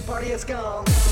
[0.00, 1.11] party has gone.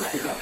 [0.00, 0.33] Yeah.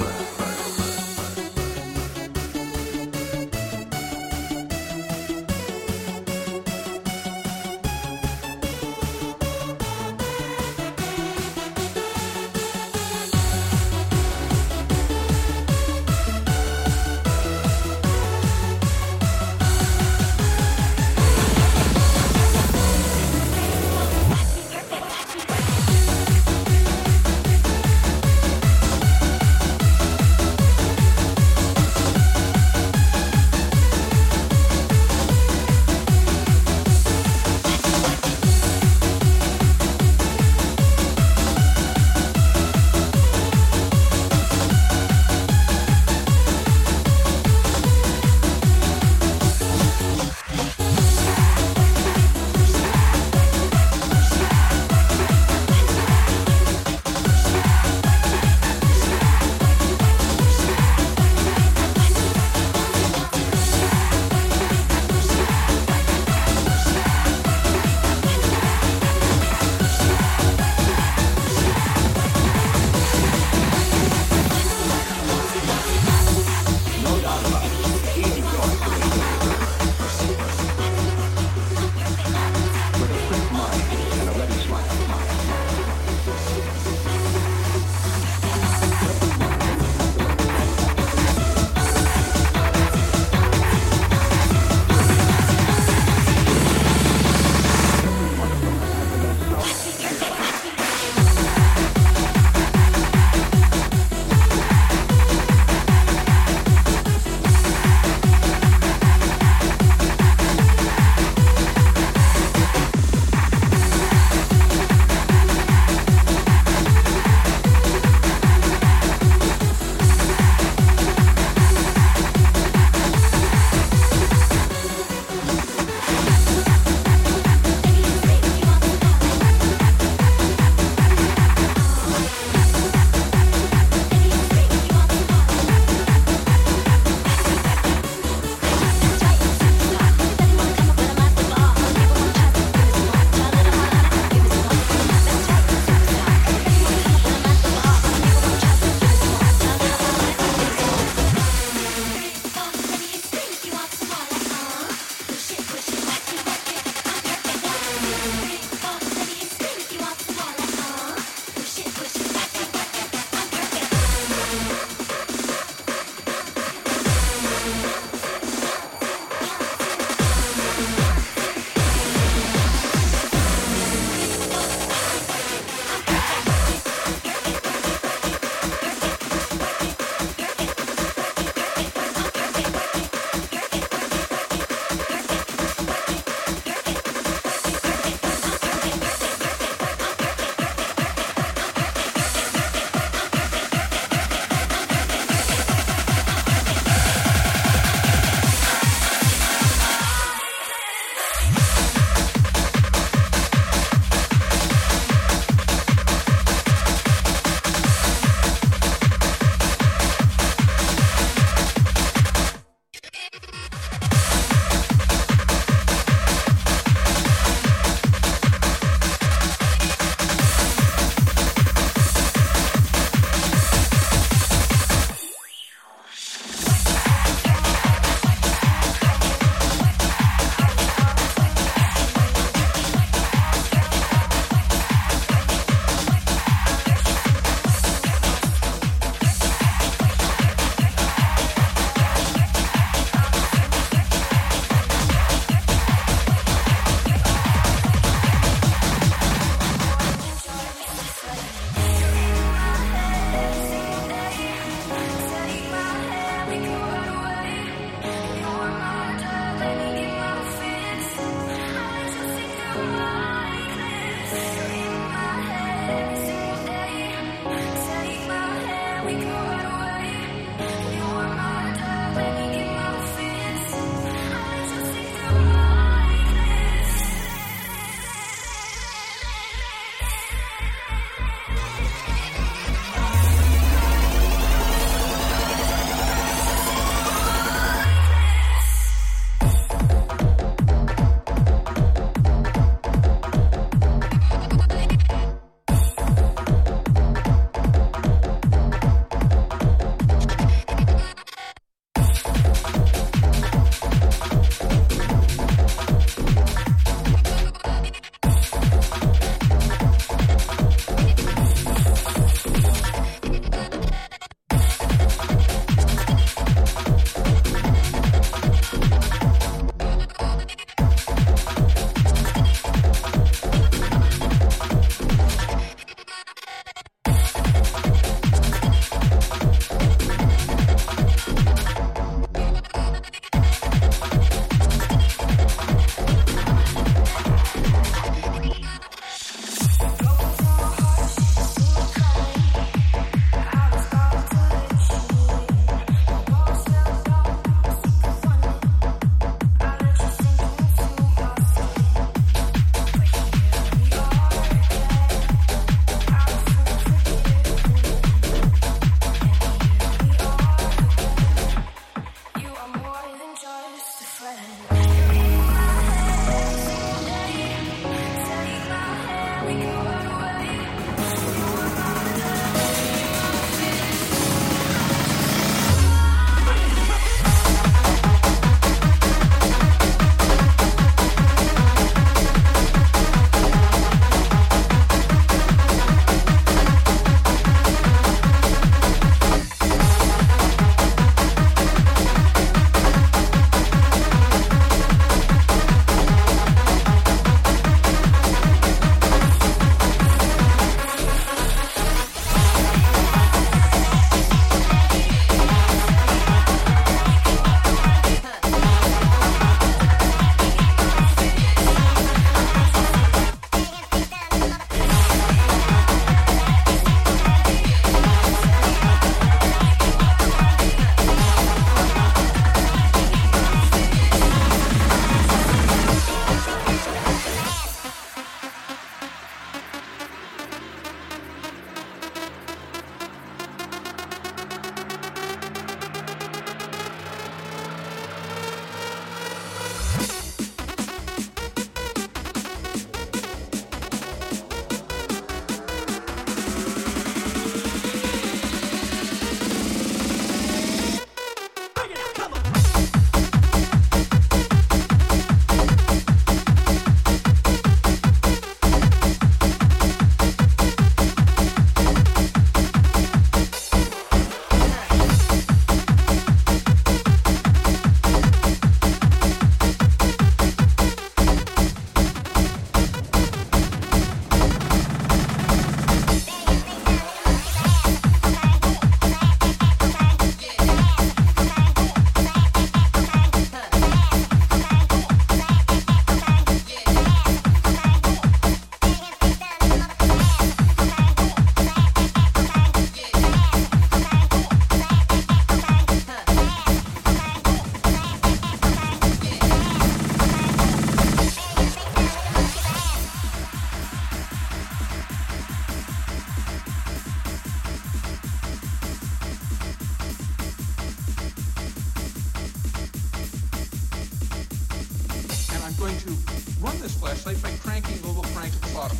[517.03, 518.99] Flashlight by cranking little crank at the bottom.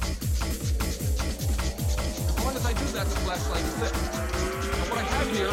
[2.29, 3.93] As long as I do that, the flashlight is lit.
[3.93, 5.53] But what I have here is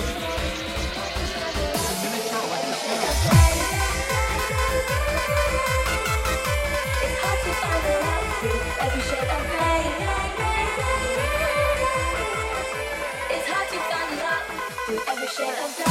[1.86, 3.20] a miniature electric to light
[15.08, 15.89] every shade of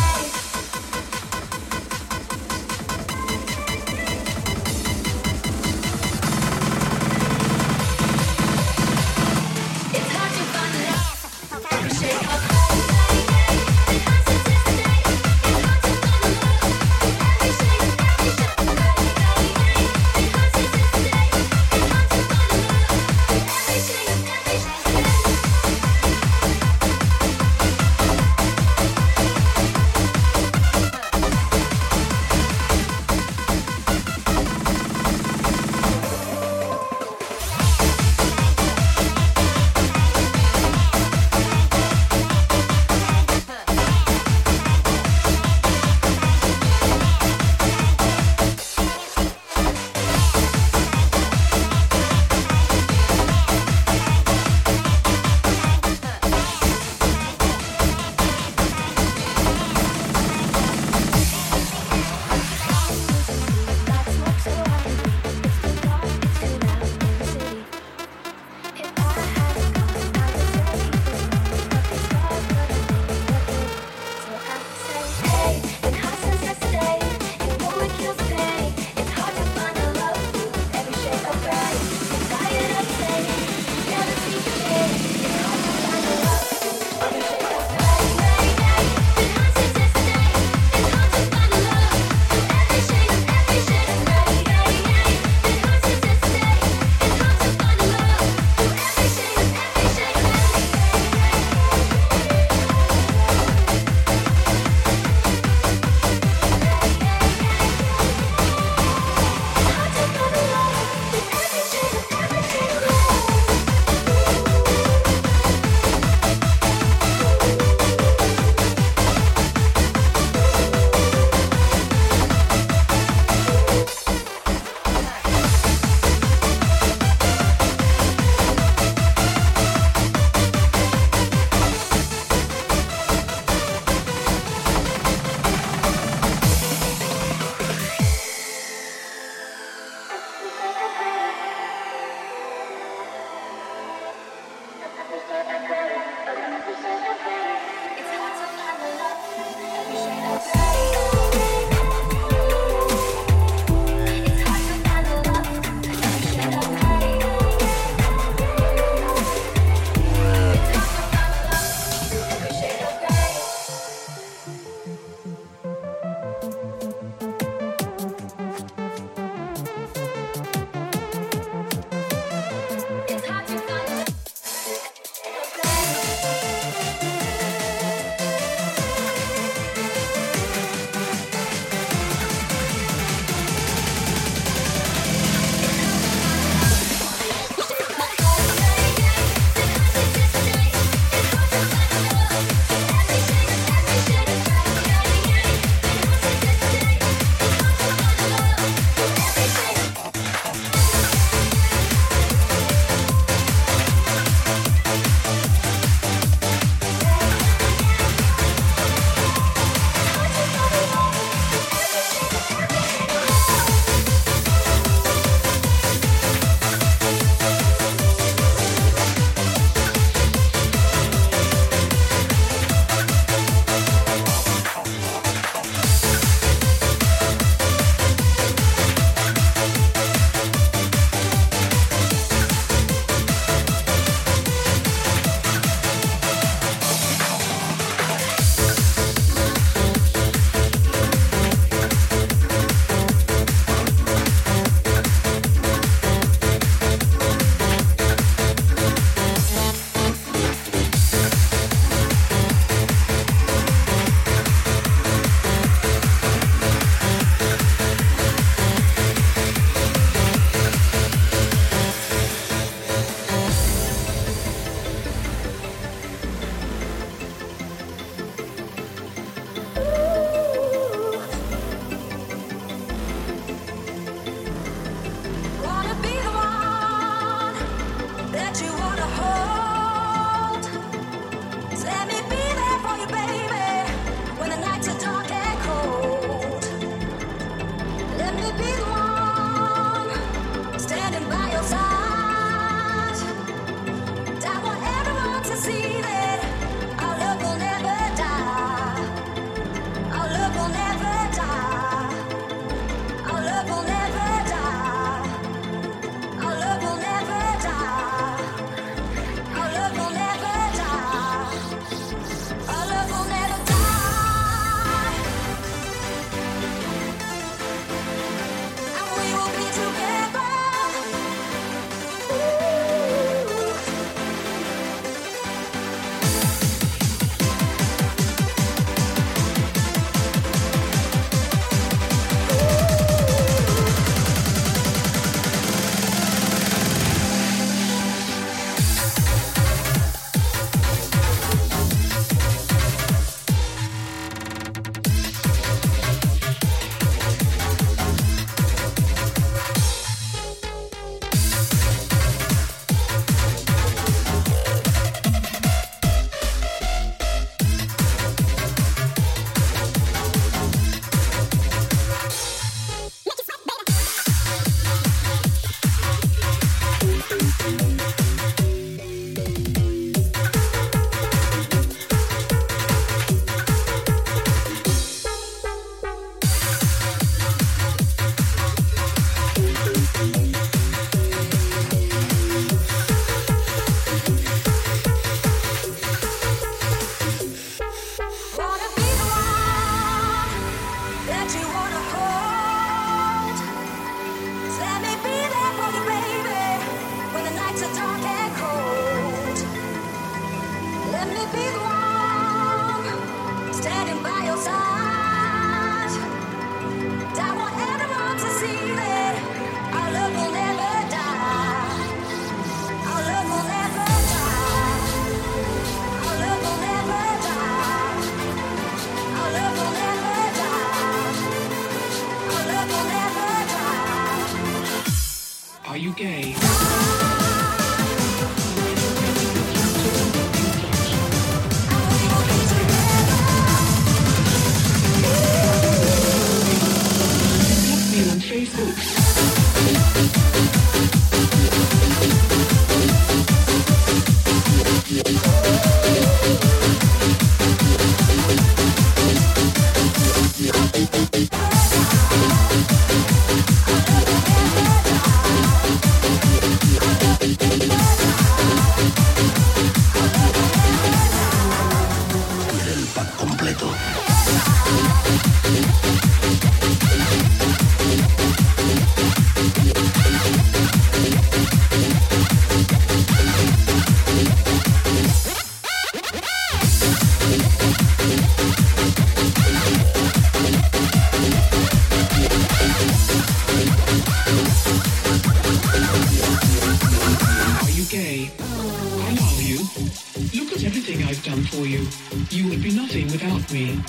[489.99, 492.07] Look at everything I've done for you.
[492.51, 494.01] You would be nothing without me.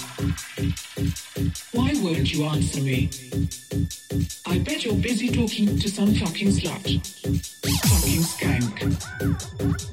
[1.72, 3.10] Why won't you answer me?
[4.46, 7.02] I bet you're busy talking to some fucking slut.
[7.90, 8.84] Fucking skank.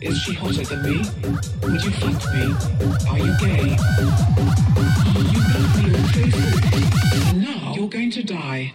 [0.03, 0.99] Is she hotter than me?
[1.63, 2.55] Would you fuck me?
[3.09, 3.77] Are you gay?
[5.33, 7.31] You blocked me on Facebook.
[7.31, 8.75] And now you're going to die.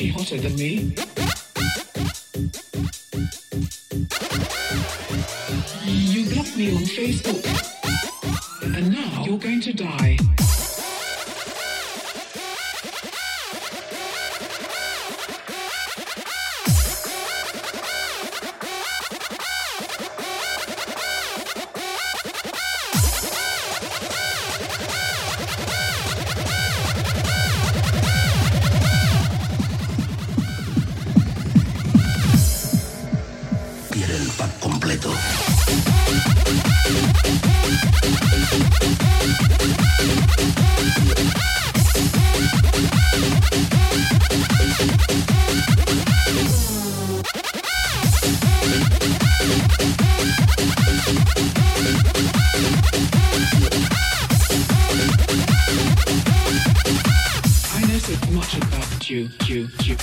[0.00, 0.94] she hotter than me?
[5.84, 7.39] You got me on Facebook.
[58.10, 59.96] secret much about you, you, you.